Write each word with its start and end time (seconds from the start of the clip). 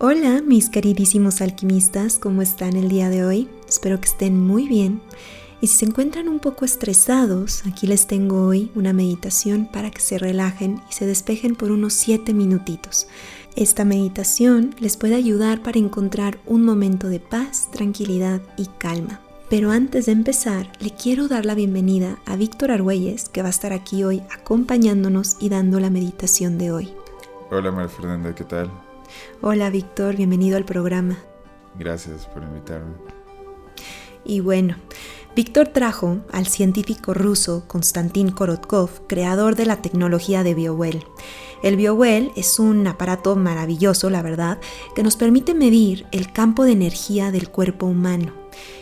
Hola 0.00 0.42
mis 0.46 0.70
queridísimos 0.70 1.40
alquimistas, 1.40 2.20
¿cómo 2.20 2.40
están 2.40 2.76
el 2.76 2.88
día 2.88 3.10
de 3.10 3.24
hoy? 3.24 3.48
Espero 3.68 4.00
que 4.00 4.06
estén 4.06 4.40
muy 4.40 4.68
bien. 4.68 5.00
Y 5.60 5.66
si 5.66 5.78
se 5.78 5.86
encuentran 5.86 6.28
un 6.28 6.38
poco 6.38 6.64
estresados, 6.64 7.64
aquí 7.66 7.88
les 7.88 8.06
tengo 8.06 8.46
hoy 8.46 8.70
una 8.76 8.92
meditación 8.92 9.66
para 9.66 9.90
que 9.90 10.00
se 10.00 10.16
relajen 10.16 10.80
y 10.88 10.92
se 10.92 11.04
despejen 11.04 11.56
por 11.56 11.72
unos 11.72 11.94
7 11.94 12.32
minutitos. 12.32 13.08
Esta 13.56 13.84
meditación 13.84 14.72
les 14.78 14.96
puede 14.96 15.16
ayudar 15.16 15.64
para 15.64 15.80
encontrar 15.80 16.38
un 16.46 16.64
momento 16.64 17.08
de 17.08 17.18
paz, 17.18 17.68
tranquilidad 17.72 18.40
y 18.56 18.66
calma. 18.78 19.20
Pero 19.50 19.72
antes 19.72 20.06
de 20.06 20.12
empezar, 20.12 20.70
le 20.78 20.92
quiero 20.92 21.26
dar 21.26 21.44
la 21.44 21.56
bienvenida 21.56 22.20
a 22.24 22.36
Víctor 22.36 22.70
Argüelles, 22.70 23.28
que 23.30 23.42
va 23.42 23.48
a 23.48 23.50
estar 23.50 23.72
aquí 23.72 24.04
hoy 24.04 24.22
acompañándonos 24.30 25.38
y 25.40 25.48
dando 25.48 25.80
la 25.80 25.90
meditación 25.90 26.56
de 26.56 26.70
hoy. 26.70 26.94
Hola 27.50 27.72
María 27.72 27.88
Fernanda, 27.88 28.32
¿qué 28.32 28.44
tal? 28.44 28.70
Hola 29.40 29.70
Víctor, 29.70 30.16
bienvenido 30.16 30.56
al 30.56 30.64
programa. 30.64 31.18
Gracias 31.78 32.26
por 32.26 32.42
invitarme. 32.42 32.94
Y 34.24 34.40
bueno, 34.40 34.76
Víctor 35.36 35.68
trajo 35.68 36.18
al 36.32 36.46
científico 36.46 37.14
ruso 37.14 37.64
Konstantin 37.68 38.30
Korotkov, 38.30 39.06
creador 39.06 39.54
de 39.54 39.66
la 39.66 39.80
tecnología 39.80 40.42
de 40.42 40.54
BioWell. 40.54 41.04
El 41.62 41.76
BioWell 41.76 42.32
es 42.36 42.58
un 42.58 42.86
aparato 42.86 43.36
maravilloso, 43.36 44.10
la 44.10 44.22
verdad, 44.22 44.58
que 44.94 45.02
nos 45.02 45.16
permite 45.16 45.54
medir 45.54 46.06
el 46.12 46.32
campo 46.32 46.64
de 46.64 46.72
energía 46.72 47.30
del 47.30 47.50
cuerpo 47.50 47.86
humano. 47.86 48.32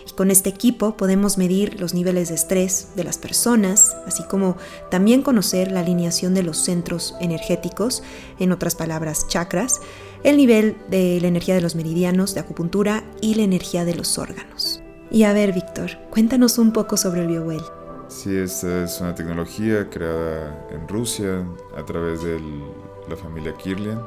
Y 0.08 0.12
con 0.12 0.30
este 0.30 0.48
equipo 0.48 0.96
podemos 0.96 1.36
medir 1.36 1.80
los 1.80 1.94
niveles 1.94 2.30
de 2.30 2.36
estrés 2.36 2.88
de 2.96 3.04
las 3.04 3.18
personas, 3.18 3.94
así 4.06 4.22
como 4.24 4.56
también 4.90 5.22
conocer 5.22 5.70
la 5.72 5.80
alineación 5.80 6.32
de 6.34 6.42
los 6.42 6.58
centros 6.58 7.14
energéticos, 7.20 8.02
en 8.38 8.52
otras 8.52 8.74
palabras, 8.74 9.26
chakras, 9.28 9.80
el 10.22 10.36
nivel 10.36 10.76
de 10.88 11.18
la 11.20 11.28
energía 11.28 11.54
de 11.54 11.60
los 11.60 11.74
meridianos 11.74 12.34
de 12.34 12.40
acupuntura 12.40 13.04
y 13.20 13.34
la 13.34 13.42
energía 13.42 13.84
de 13.84 13.94
los 13.94 14.18
órganos. 14.18 14.82
Y 15.10 15.22
a 15.22 15.32
ver, 15.32 15.52
Víctor, 15.52 15.98
cuéntanos 16.10 16.58
un 16.58 16.72
poco 16.72 16.96
sobre 16.96 17.22
el 17.22 17.28
BioWell. 17.28 17.62
Sí, 18.08 18.36
esta 18.36 18.84
es 18.84 19.00
una 19.00 19.14
tecnología 19.14 19.88
creada 19.90 20.68
en 20.70 20.86
Rusia 20.88 21.44
a 21.76 21.84
través 21.84 22.22
de 22.22 22.40
la 23.08 23.16
familia 23.16 23.54
Kirlian 23.56 24.00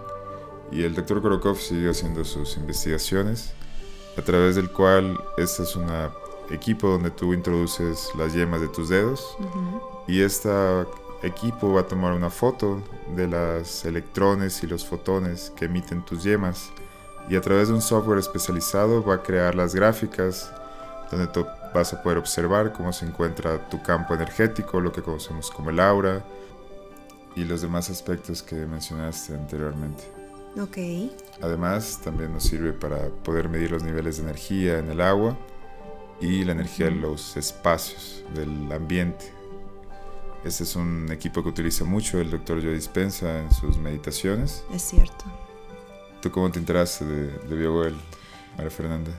y 0.72 0.84
el 0.84 0.96
doctor 0.96 1.22
Korokov 1.22 1.58
siguió 1.58 1.92
haciendo 1.92 2.24
sus 2.24 2.58
investigaciones 2.58 3.54
a 4.18 4.22
través 4.22 4.56
del 4.56 4.72
cual 4.72 5.18
este 5.38 5.64
es 5.64 5.76
un 5.76 5.88
equipo 6.52 6.90
donde 6.90 7.12
tú 7.12 7.34
introduces 7.34 8.10
las 8.18 8.34
yemas 8.34 8.62
de 8.62 8.68
tus 8.70 8.90
dedos 8.90 9.38
y 10.08 10.22
este 10.22 10.50
equipo 11.24 11.74
va 11.74 11.82
a 11.82 11.88
tomar 11.88 12.14
una 12.14 12.30
foto 12.30 12.82
de 13.16 13.28
los 13.28 13.86
electrones 13.86 14.64
y 14.64 14.68
los 14.68 14.86
fotones 14.86 15.52
que 15.56 15.66
emiten 15.66 16.04
tus 16.04 16.24
yemas 16.24 16.72
y 17.30 17.36
a 17.36 17.42
través 17.42 17.68
de 17.68 17.76
un 17.76 17.82
software 17.82 18.20
especializado 18.20 19.04
va 19.04 19.16
a 19.16 19.24
crear 19.24 19.54
las 19.56 19.76
gráficas 19.76 20.52
donde 21.12 21.28
tú 21.28 21.46
vas 21.74 21.94
a 21.94 22.02
poder 22.02 22.18
observar 22.18 22.74
cómo 22.74 22.94
se 22.94 23.06
encuentra 23.06 23.70
tu 23.70 23.82
campo 23.84 24.14
energético, 24.14 24.80
lo 24.80 24.92
que 24.92 25.02
conocemos 25.02 25.52
como 25.52 25.70
el 25.70 25.80
aura 25.80 26.24
y 27.36 27.44
los 27.44 27.62
demás 27.62 27.90
aspectos 27.90 28.42
que 28.42 28.56
mencionaste 28.56 29.34
anteriormente. 29.34 30.04
Ok. 30.60 30.78
Además, 31.42 32.02
también 32.04 32.34
nos 32.34 32.44
sirve 32.44 32.74
para 32.74 33.10
poder 33.24 33.50
medir 33.50 33.72
los 33.72 33.84
niveles 33.84 34.18
de 34.18 34.24
energía 34.24 34.80
en 34.80 34.90
el 34.90 35.02
agua 35.02 35.38
y 36.20 36.44
la 36.44 36.54
energía 36.54 36.88
en 36.88 37.02
los 37.02 37.38
espacios 37.38 38.24
del 38.34 38.72
ambiente. 38.72 39.39
Este 40.44 40.64
es 40.64 40.76
un 40.76 41.12
equipo 41.12 41.44
que 41.44 41.50
utiliza 41.50 41.84
mucho 41.84 42.20
el 42.20 42.32
doctor 42.32 42.62
Joe 42.62 42.74
Dispensa 42.74 43.40
en 43.40 43.52
sus 43.52 43.78
meditaciones. 43.78 44.64
Es 44.74 44.84
cierto. 44.84 45.26
¿Tú 46.22 46.32
cómo 46.32 46.52
te 46.52 46.60
enteraste 46.60 47.06
de, 47.06 47.28
de 47.28 47.56
BioWell, 47.56 47.96
María 48.56 48.72
Fernanda? 48.72 49.12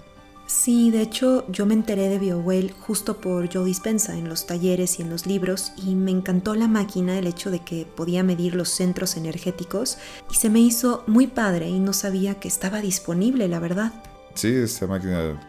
Sí, 0.47 0.91
de 0.91 1.01
hecho 1.03 1.45
yo 1.49 1.65
me 1.65 1.75
enteré 1.75 2.09
de 2.09 2.19
BioWell 2.19 2.73
justo 2.73 3.19
por 3.19 3.53
Joe 3.53 3.65
Dispensa 3.65 4.19
en 4.19 4.29
los 4.29 4.47
talleres 4.47 4.99
y 4.99 5.03
en 5.03 5.11
los 5.11 5.25
libros 5.25 5.73
y 5.77 5.95
me 5.95 6.11
encantó 6.11 6.57
la 6.57 6.67
máquina, 6.67 7.17
el 7.19 7.29
hecho 7.29 7.53
de 7.53 7.61
que 7.61 7.87
podía 7.87 8.25
medir 8.25 8.57
los 8.57 8.69
centros 8.69 9.17
energéticos 9.17 9.99
y 10.29 10.35
se 10.35 10.51
me 10.51 10.59
hizo 10.59 11.05
muy 11.07 11.29
padre 11.29 11.69
y 11.69 11.79
no 11.79 11.93
sabía 11.93 12.41
que 12.41 12.49
estaba 12.49 12.81
disponible, 12.81 13.47
la 13.47 13.61
verdad. 13.61 13.93
Sí, 14.35 14.49
esta 14.49 14.89
máquina 14.89 15.41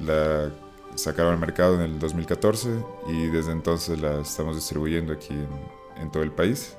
la 0.00 0.50
sacaron 0.96 1.34
al 1.34 1.38
mercado 1.38 1.76
en 1.76 1.82
el 1.82 1.98
2014 1.98 2.82
y 3.08 3.26
desde 3.28 3.52
entonces 3.52 4.00
la 4.00 4.20
estamos 4.20 4.56
distribuyendo 4.56 5.12
aquí 5.12 5.34
en, 5.34 5.48
en 6.02 6.10
todo 6.10 6.22
el 6.22 6.32
país. 6.32 6.78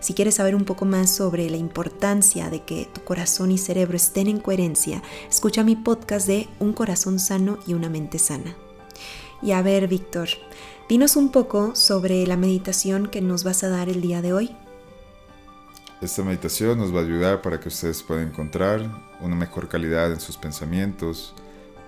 Si 0.00 0.12
quieres 0.12 0.34
saber 0.34 0.54
un 0.54 0.66
poco 0.66 0.84
más 0.84 1.10
sobre 1.10 1.48
la 1.48 1.56
importancia 1.56 2.50
de 2.50 2.64
que 2.64 2.86
tu 2.92 3.02
corazón 3.02 3.50
y 3.50 3.56
cerebro 3.56 3.96
estén 3.96 4.26
en 4.26 4.40
coherencia, 4.40 5.02
escucha 5.30 5.64
mi 5.64 5.74
podcast 5.74 6.26
de 6.26 6.48
Un 6.58 6.74
corazón 6.74 7.18
sano 7.18 7.58
y 7.66 7.72
una 7.72 7.88
mente 7.88 8.18
sana. 8.18 8.54
Y 9.42 9.52
a 9.52 9.62
ver, 9.62 9.88
Víctor, 9.88 10.28
Dinos 10.88 11.16
un 11.16 11.30
poco 11.30 11.74
sobre 11.74 12.26
la 12.26 12.36
meditación 12.36 13.06
que 13.06 13.20
nos 13.20 13.44
vas 13.44 13.62
a 13.62 13.68
dar 13.68 13.88
el 13.88 14.00
día 14.00 14.20
de 14.20 14.32
hoy. 14.32 14.56
Esta 16.00 16.22
meditación 16.22 16.78
nos 16.78 16.94
va 16.94 16.98
a 17.00 17.04
ayudar 17.04 17.40
para 17.40 17.60
que 17.60 17.68
ustedes 17.68 18.02
puedan 18.02 18.28
encontrar 18.28 18.80
una 19.20 19.36
mejor 19.36 19.68
calidad 19.68 20.12
en 20.12 20.20
sus 20.20 20.36
pensamientos 20.36 21.34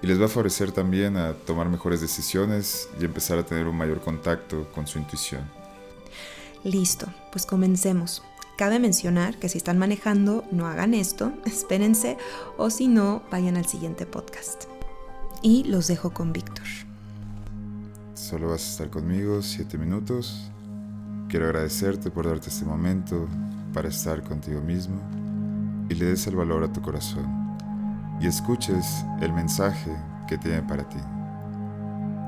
y 0.00 0.06
les 0.06 0.20
va 0.20 0.26
a 0.26 0.28
favorecer 0.28 0.70
también 0.70 1.16
a 1.16 1.32
tomar 1.32 1.68
mejores 1.68 2.00
decisiones 2.00 2.88
y 3.00 3.04
empezar 3.04 3.38
a 3.38 3.44
tener 3.44 3.66
un 3.66 3.76
mayor 3.76 4.00
contacto 4.00 4.70
con 4.72 4.86
su 4.86 4.98
intuición. 4.98 5.42
Listo, 6.62 7.06
pues 7.32 7.44
comencemos. 7.44 8.22
Cabe 8.56 8.78
mencionar 8.78 9.38
que 9.38 9.48
si 9.48 9.58
están 9.58 9.78
manejando, 9.78 10.44
no 10.52 10.66
hagan 10.66 10.94
esto, 10.94 11.32
espérense 11.44 12.16
o 12.56 12.70
si 12.70 12.86
no, 12.86 13.22
vayan 13.30 13.56
al 13.56 13.66
siguiente 13.66 14.06
podcast. 14.06 14.64
Y 15.42 15.64
los 15.64 15.88
dejo 15.88 16.10
con 16.10 16.32
Víctor. 16.32 16.64
Solo 18.34 18.48
vas 18.48 18.66
a 18.66 18.70
estar 18.70 18.90
conmigo 18.90 19.40
siete 19.42 19.78
minutos. 19.78 20.50
Quiero 21.28 21.46
agradecerte 21.46 22.10
por 22.10 22.26
darte 22.26 22.48
este 22.48 22.64
momento 22.64 23.28
para 23.72 23.86
estar 23.88 24.24
contigo 24.24 24.60
mismo 24.60 24.96
y 25.88 25.94
le 25.94 26.06
des 26.06 26.26
el 26.26 26.34
valor 26.34 26.64
a 26.64 26.72
tu 26.72 26.82
corazón 26.82 27.56
y 28.20 28.26
escuches 28.26 29.04
el 29.20 29.32
mensaje 29.32 29.96
que 30.26 30.36
tiene 30.36 30.64
para 30.64 30.82
ti. 30.88 30.98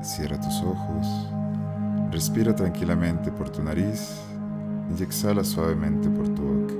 Cierra 0.01 0.39
tus 0.39 0.61
ojos, 0.61 1.05
respira 2.09 2.55
tranquilamente 2.55 3.29
por 3.29 3.49
tu 3.49 3.61
nariz 3.61 4.17
y 4.97 5.03
exhala 5.03 5.43
suavemente 5.43 6.09
por 6.09 6.29
tu 6.29 6.41
boca. 6.41 6.73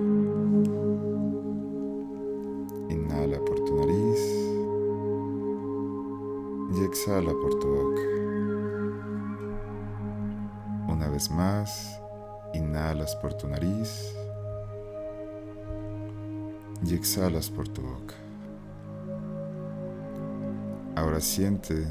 Inhala 2.93 3.39
por 3.39 3.59
tu 3.65 3.75
nariz 3.75 4.19
y 6.79 6.85
exhala 6.85 7.33
por 7.33 7.59
tu 7.59 7.67
boca. 7.67 8.26
Vez 11.17 11.31
más, 11.31 11.99
inhalas 12.53 13.15
por 13.15 13.33
tu 13.33 13.47
nariz 13.47 14.13
y 16.85 16.93
exhalas 16.93 17.49
por 17.49 17.67
tu 17.67 17.81
boca. 17.81 18.13
Ahora 20.95 21.19
siente 21.19 21.87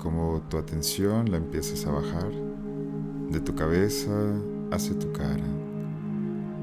como 0.00 0.40
tu 0.48 0.56
atención 0.56 1.30
la 1.30 1.36
empiezas 1.36 1.84
a 1.84 1.90
bajar 1.90 2.32
de 3.28 3.38
tu 3.38 3.54
cabeza 3.54 4.10
hacia 4.72 4.98
tu 4.98 5.12
cara, 5.12 5.44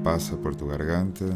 pasa 0.02 0.36
por 0.36 0.56
tu 0.56 0.66
garganta 0.66 1.26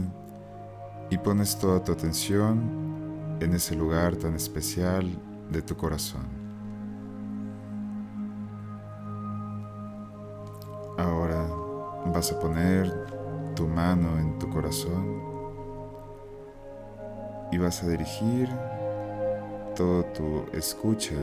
y 1.10 1.18
pones 1.18 1.56
toda 1.60 1.84
tu 1.84 1.92
atención 1.92 3.38
en 3.38 3.54
ese 3.54 3.76
lugar 3.76 4.16
tan 4.16 4.34
especial 4.34 5.08
de 5.52 5.62
tu 5.62 5.76
corazón. 5.76 6.37
Ahora 10.98 11.46
vas 12.12 12.32
a 12.32 12.40
poner 12.40 12.92
tu 13.54 13.68
mano 13.68 14.18
en 14.18 14.36
tu 14.40 14.50
corazón 14.50 15.22
y 17.52 17.58
vas 17.58 17.84
a 17.84 17.88
dirigir 17.88 18.48
todo 19.76 20.02
tu 20.06 20.42
escucha 20.52 21.14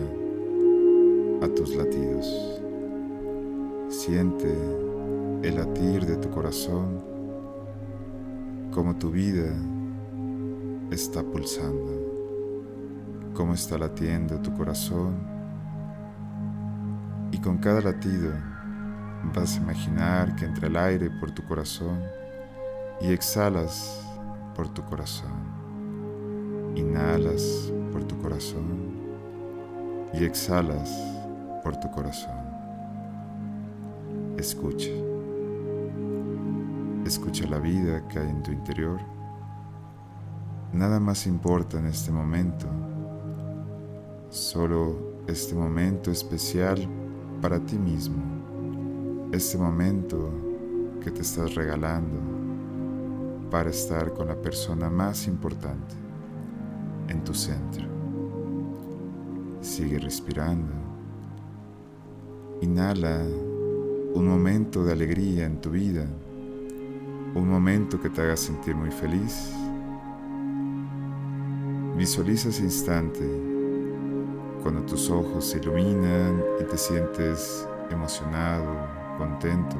a 1.41 1.47
tus 1.49 1.75
latidos. 1.75 2.61
Siente 3.89 4.47
el 5.43 5.57
latir 5.57 6.05
de 6.05 6.15
tu 6.17 6.29
corazón 6.29 7.03
como 8.71 8.95
tu 8.95 9.11
vida 9.11 9.53
está 10.89 11.21
pulsando, 11.21 11.91
cómo 13.33 13.53
está 13.53 13.77
latiendo 13.77 14.39
tu 14.39 14.53
corazón 14.53 15.17
y 17.33 17.39
con 17.39 17.57
cada 17.57 17.81
latido 17.81 18.54
vas 19.33 19.55
a 19.55 19.61
imaginar 19.61 20.35
que 20.35 20.45
entra 20.45 20.67
el 20.67 20.77
aire 20.77 21.09
por 21.09 21.31
tu 21.31 21.43
corazón 21.43 22.01
y 23.01 23.11
exhalas 23.11 24.01
por 24.55 24.69
tu 24.69 24.83
corazón. 24.83 25.31
Inhalas 26.75 27.71
por 27.91 28.03
tu 28.03 28.17
corazón 28.21 28.93
y 30.13 30.23
exhalas 30.23 30.89
por 31.63 31.77
tu 31.77 31.89
corazón. 31.91 32.35
Escucha. 34.37 34.91
Escucha 37.05 37.47
la 37.47 37.59
vida 37.59 38.07
que 38.07 38.19
hay 38.19 38.29
en 38.29 38.43
tu 38.43 38.51
interior. 38.51 38.99
Nada 40.73 40.99
más 40.99 41.25
importa 41.27 41.79
en 41.79 41.85
este 41.85 42.11
momento. 42.11 42.67
Solo 44.29 45.23
este 45.27 45.55
momento 45.55 46.11
especial 46.11 46.87
para 47.41 47.59
ti 47.59 47.77
mismo. 47.77 48.34
Este 49.35 49.57
momento 49.57 50.31
que 51.03 51.11
te 51.11 51.19
estás 51.19 51.55
regalando 51.55 52.21
para 53.51 53.69
estar 53.69 54.13
con 54.13 54.29
la 54.29 54.41
persona 54.41 54.89
más 54.89 55.27
importante 55.27 55.93
en 57.09 57.21
tu 57.21 57.33
centro. 57.33 57.83
Sigue 59.59 59.99
respirando. 59.99 60.71
Inhala 62.61 63.25
un 64.13 64.25
momento 64.25 64.85
de 64.85 64.93
alegría 64.93 65.47
en 65.47 65.59
tu 65.59 65.71
vida, 65.71 66.07
un 67.35 67.49
momento 67.49 67.99
que 67.99 68.09
te 68.09 68.21
haga 68.21 68.37
sentir 68.37 68.73
muy 68.73 68.89
feliz. 68.89 69.51
Visualiza 71.97 72.47
ese 72.47 72.63
instante 72.63 73.29
cuando 74.63 74.81
tus 74.83 75.09
ojos 75.09 75.45
se 75.45 75.57
iluminan 75.57 76.41
y 76.61 76.63
te 76.63 76.77
sientes 76.77 77.67
emocionado, 77.91 79.03
contento, 79.17 79.77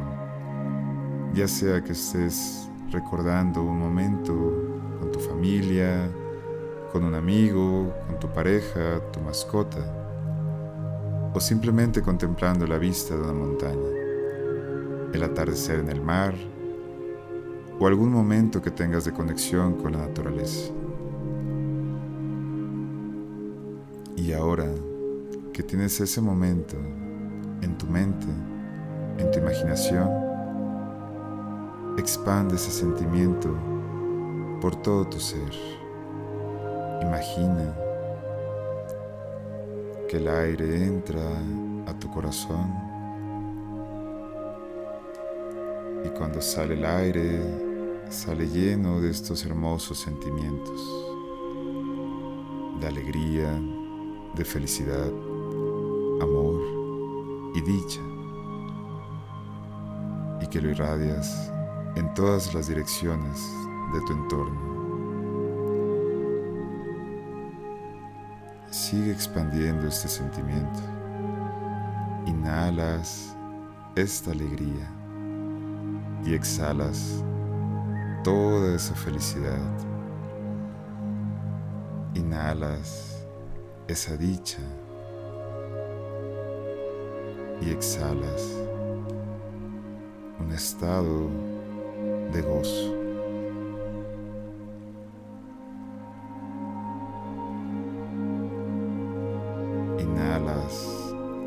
ya 1.34 1.48
sea 1.48 1.84
que 1.84 1.92
estés 1.92 2.70
recordando 2.92 3.62
un 3.62 3.80
momento 3.80 4.34
con 5.00 5.12
tu 5.12 5.20
familia, 5.20 6.10
con 6.92 7.04
un 7.04 7.16
amigo, 7.16 7.94
con 8.08 8.20
tu 8.20 8.28
pareja, 8.30 9.02
tu 9.12 9.20
mascota, 9.20 9.80
o 11.34 11.40
simplemente 11.40 12.02
contemplando 12.02 12.66
la 12.66 12.78
vista 12.78 13.16
de 13.16 13.22
una 13.22 13.34
montaña, 13.34 13.90
el 15.14 15.24
atardecer 15.24 15.80
en 15.80 15.90
el 15.90 16.02
mar, 16.02 16.34
o 17.78 17.88
algún 17.88 18.12
momento 18.12 18.62
que 18.62 18.72
tengas 18.72 19.04
de 19.04 19.12
conexión 19.12 19.74
con 19.74 19.92
la 19.92 20.00
naturaleza. 20.00 20.72
Y 24.16 24.32
ahora 24.32 24.70
que 25.52 25.62
tienes 25.62 26.00
ese 26.00 26.22
momento 26.22 26.78
en 27.62 27.78
tu 27.78 27.86
mente, 27.88 28.28
en 29.18 29.32
tu 29.32 29.40
imaginación, 29.40 30.10
expande 31.98 32.56
ese 32.56 32.72
sentimiento 32.72 33.50
por 34.62 34.76
todo 34.76 35.08
tu 35.08 35.20
ser. 35.20 35.52
Imagina 37.02 37.76
que 40.10 40.18
el 40.18 40.28
aire 40.28 40.86
entra 40.86 41.22
a 41.88 41.94
tu 41.98 42.10
corazón 42.10 42.74
y 46.04 46.10
cuando 46.10 46.42
sale 46.42 46.74
el 46.76 46.86
aire 46.86 47.42
sale 48.10 48.48
lleno 48.48 49.02
de 49.02 49.10
estos 49.10 49.46
hermosos 49.46 49.98
sentimientos 49.98 50.82
de 52.80 52.88
alegría, 52.88 53.60
de 54.36 54.46
felicidad, 54.46 55.08
amor 56.22 56.62
y 57.56 57.62
dicha 57.62 58.02
y 60.46 60.48
que 60.48 60.62
lo 60.62 60.70
irradias 60.70 61.52
en 61.96 62.14
todas 62.14 62.54
las 62.54 62.68
direcciones 62.68 63.42
de 63.94 64.02
tu 64.02 64.14
entorno. 64.14 64.76
Sigue 68.70 69.12
expandiendo 69.12 69.88
este 69.88 70.08
sentimiento. 70.08 70.80
Inhalas 72.28 73.36
esta 73.96 74.32
alegría 74.32 74.88
y 76.24 76.36
exhalas 76.36 77.24
toda 78.24 78.76
esa 78.76 78.94
felicidad. 78.94 79.60
Inhalas 82.14 83.26
esa 83.88 84.16
dicha 84.16 84.60
y 87.62 87.72
exhalas 87.72 88.65
un 90.46 90.54
estado 90.54 91.30
de 92.32 92.42
gozo. 92.42 93.06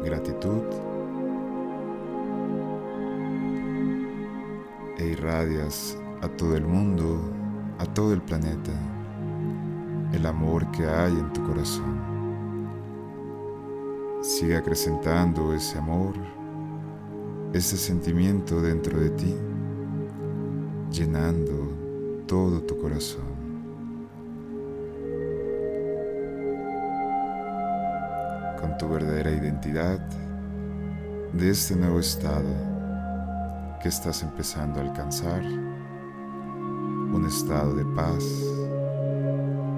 gratitud 0.05 0.63
e 4.99 5.07
irradias 5.07 5.97
a 6.23 6.29
todo 6.29 6.57
el 6.57 6.67
mundo, 6.67 7.21
a 7.79 7.87
todo 7.87 8.13
el 8.13 8.23
planeta, 8.23 8.73
el 10.13 10.27
amor 10.27 10.71
que 10.71 10.87
hay 10.87 11.13
en 11.13 11.33
tu 11.33 11.43
corazón. 11.45 11.99
Sigue 14.23 14.57
acrecentando 14.57 15.53
ese 15.55 15.79
amor, 15.79 16.15
ese 17.53 17.77
sentimiento 17.77 18.61
dentro 18.61 18.99
de 19.01 19.11
ti, 19.11 19.35
llenando 20.91 21.73
todo 22.27 22.61
tu 22.63 22.77
corazón. 22.79 23.39
con 28.61 28.77
tu 28.77 28.89
verdadera 28.89 29.31
identidad 29.31 30.01
de 31.33 31.51
este 31.51 31.77
nuevo 31.77 32.01
estado 32.01 32.49
que 33.81 33.89
estás 33.89 34.23
empezando 34.23 34.81
a 34.81 34.83
alcanzar, 34.83 35.43
un 35.45 37.25
estado 37.27 37.77
de 37.77 37.85
paz, 37.95 38.25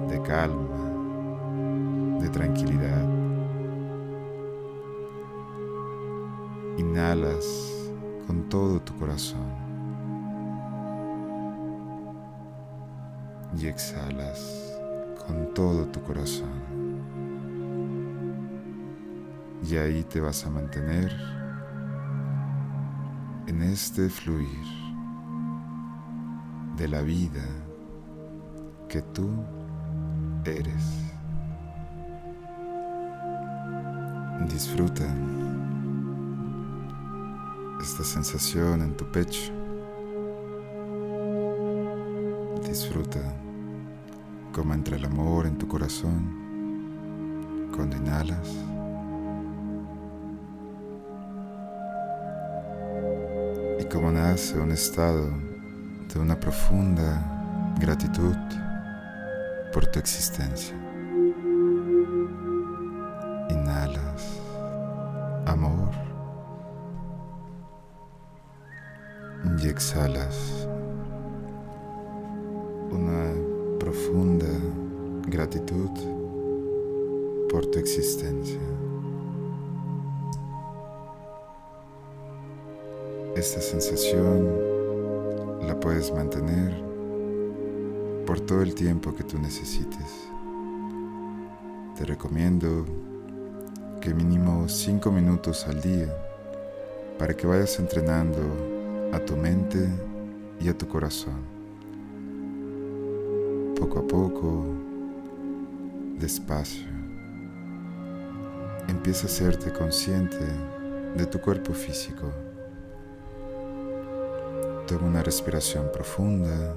de 0.09 0.21
calma, 0.23 2.19
de 2.19 2.29
tranquilidad. 2.29 3.20
Inhalas 6.77 7.45
con 8.27 8.47
todo 8.49 8.81
tu 8.81 8.97
corazón 8.97 9.71
y 13.57 13.67
exhalas 13.67 14.77
con 15.25 15.53
todo 15.53 15.85
tu 15.87 16.01
corazón. 16.01 16.71
Y 19.69 19.77
ahí 19.77 20.03
te 20.03 20.19
vas 20.19 20.45
a 20.45 20.49
mantener 20.49 21.11
en 23.47 23.61
este 23.61 24.09
fluir 24.09 24.47
de 26.77 26.87
la 26.87 27.01
vida 27.01 27.43
que 28.89 29.01
tú 29.01 29.29
eres. 30.45 31.11
Disfruta 34.49 35.05
esta 37.81 38.03
sensación 38.03 38.81
en 38.81 38.95
tu 38.95 39.05
pecho. 39.05 39.51
Disfruta 42.67 43.19
como 44.53 44.73
entra 44.73 44.95
el 44.95 45.05
amor 45.05 45.47
en 45.47 45.57
tu 45.57 45.67
corazón 45.67 46.41
cuando 47.75 47.97
inhalas. 47.97 48.47
Y 53.79 53.85
como 53.85 54.11
nace 54.11 54.59
un 54.59 54.71
estado 54.71 55.29
de 56.13 56.19
una 56.19 56.39
profunda 56.39 57.75
gratitud 57.79 58.35
por 59.73 59.87
tu 59.87 59.99
existencia. 59.99 60.80
Y 69.63 69.67
exhalas 69.67 70.67
una 72.89 73.33
profunda 73.79 74.47
gratitud 75.27 75.89
por 77.49 77.65
tu 77.67 77.79
existencia. 77.79 78.59
Esta 83.35 83.61
sensación 83.61 84.47
la 85.67 85.79
puedes 85.79 86.11
mantener 86.13 86.83
por 88.25 88.39
todo 88.39 88.61
el 88.61 88.73
tiempo 88.73 89.13
que 89.13 89.23
tú 89.23 89.37
necesites. 89.37 90.27
Te 91.97 92.05
recomiendo 92.05 92.85
que 93.99 94.13
mínimo 94.13 94.67
5 94.67 95.11
minutos 95.11 95.67
al 95.67 95.81
día 95.81 96.07
para 97.19 97.35
que 97.35 97.45
vayas 97.45 97.77
entrenando 97.79 98.80
a 99.11 99.19
tu 99.19 99.35
mente 99.35 99.89
y 100.59 100.69
a 100.69 100.77
tu 100.77 100.87
corazón. 100.87 101.41
Poco 103.77 103.99
a 103.99 104.07
poco, 104.07 104.65
despacio, 106.19 106.87
empieza 108.87 109.25
a 109.25 109.29
serte 109.29 109.71
consciente 109.73 110.37
de 111.15 111.25
tu 111.25 111.39
cuerpo 111.41 111.73
físico. 111.73 112.31
Toma 114.87 115.07
una 115.07 115.23
respiración 115.23 115.89
profunda. 115.91 116.75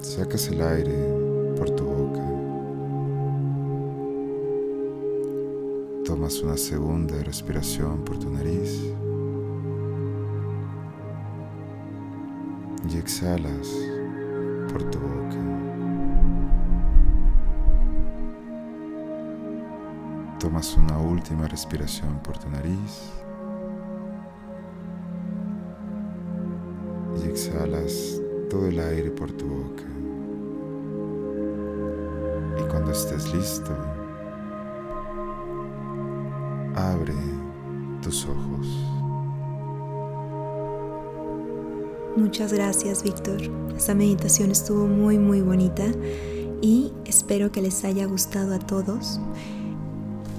Sacas 0.00 0.48
el 0.48 0.60
aire 0.60 1.54
por 1.56 1.70
tu 1.70 1.84
boca. 1.84 2.22
Tomas 6.04 6.40
una 6.42 6.56
segunda 6.56 7.22
respiración 7.22 8.04
por 8.04 8.18
tu 8.18 8.28
nariz. 8.30 8.92
Y 12.92 12.98
exhalas 12.98 13.68
por 14.70 14.82
tu 14.90 14.98
boca. 14.98 15.36
Tomas 20.38 20.76
una 20.76 20.98
última 20.98 21.48
respiración 21.48 22.18
por 22.22 22.36
tu 22.36 22.50
nariz. 22.50 23.10
Y 27.16 27.28
exhalas 27.30 28.20
todo 28.50 28.66
el 28.66 28.78
aire 28.78 29.10
por 29.10 29.32
tu 29.32 29.46
boca. 29.46 29.84
Y 32.58 32.68
cuando 32.68 32.92
estés 32.92 33.32
listo, 33.32 33.74
abre 36.74 37.14
tus 38.02 38.26
ojos. 38.26 39.01
Muchas 42.16 42.52
gracias, 42.52 43.02
Víctor. 43.02 43.40
Esta 43.74 43.94
meditación 43.94 44.50
estuvo 44.50 44.86
muy, 44.86 45.18
muy 45.18 45.40
bonita 45.40 45.84
y 46.60 46.92
espero 47.06 47.50
que 47.50 47.62
les 47.62 47.82
haya 47.84 48.04
gustado 48.04 48.54
a 48.54 48.58
todos. 48.58 49.18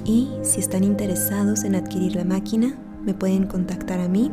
Y 0.05 0.29
si 0.43 0.59
están 0.59 0.83
interesados 0.83 1.63
en 1.63 1.73
adquirir 1.75 2.15
la 2.15 2.25
máquina, 2.25 2.77
me 3.03 3.15
pueden 3.15 3.47
contactar 3.47 3.99
a 3.99 4.07
mí 4.07 4.31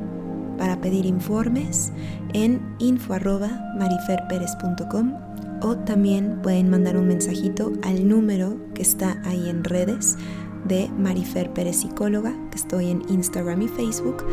para 0.58 0.82
pedir 0.82 1.06
informes 1.06 1.92
en 2.34 2.76
info.mariferperez.com 2.78 5.14
o 5.62 5.76
también 5.78 6.42
pueden 6.42 6.68
mandar 6.68 6.98
un 6.98 7.08
mensajito 7.08 7.72
al 7.82 8.06
número 8.06 8.58
que 8.74 8.82
está 8.82 9.18
ahí 9.24 9.48
en 9.48 9.64
redes 9.64 10.18
de 10.66 10.90
Marifer 10.98 11.54
Pérez 11.54 11.76
Psicóloga, 11.76 12.34
que 12.50 12.58
estoy 12.58 12.90
en 12.90 13.02
Instagram 13.08 13.62
y 13.62 13.68
Facebook. 13.68 14.26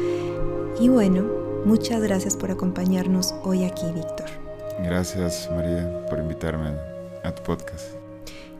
Y 0.79 0.89
bueno, 0.89 1.46
muchas 1.65 2.01
gracias 2.01 2.35
por 2.35 2.51
acompañarnos 2.51 3.33
hoy 3.43 3.63
aquí, 3.63 3.85
Víctor. 3.93 4.27
Gracias, 4.83 5.49
María, 5.51 6.05
por 6.09 6.19
invitarme 6.19 6.75
a 7.23 7.33
tu 7.33 7.43
podcast. 7.43 7.95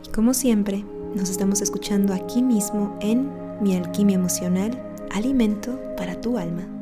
Y 0.05 0.09
como 0.09 0.33
siempre, 0.33 0.83
nos 1.15 1.29
estamos 1.29 1.61
escuchando 1.61 2.13
aquí 2.13 2.41
mismo 2.41 2.97
en 3.01 3.29
Mi 3.61 3.75
Alquimia 3.75 4.15
Emocional, 4.15 4.71
Alimento 5.11 5.79
para 5.95 6.19
tu 6.19 6.37
Alma. 6.37 6.76